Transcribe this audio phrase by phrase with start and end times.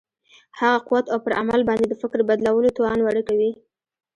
[0.59, 3.51] هغه قوت او پر عمل باندې د فکر بدلولو توان ورکوي.